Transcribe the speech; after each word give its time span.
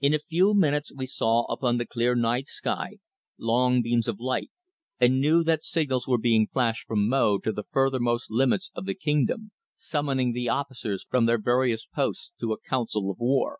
In 0.00 0.14
a 0.14 0.20
few 0.20 0.54
minutes 0.54 0.92
we 0.94 1.06
saw 1.06 1.42
upon 1.46 1.76
the 1.78 1.84
clear 1.84 2.14
night 2.14 2.46
sky 2.46 2.98
long 3.36 3.82
beams 3.82 4.06
of 4.06 4.20
light, 4.20 4.48
and 5.00 5.20
knew 5.20 5.42
that 5.42 5.64
signals 5.64 6.06
were 6.06 6.18
being 6.20 6.46
flashed 6.46 6.86
from 6.86 7.08
Mo 7.08 7.38
to 7.38 7.50
the 7.50 7.64
furthermost 7.64 8.30
limits 8.30 8.70
of 8.76 8.86
the 8.86 8.94
kingdom, 8.94 9.50
summoning 9.74 10.34
the 10.34 10.48
officers 10.48 11.04
from 11.10 11.26
their 11.26 11.40
various 11.42 11.84
posts 11.84 12.30
to 12.40 12.52
a 12.52 12.60
council 12.60 13.10
of 13.10 13.18
war. 13.18 13.58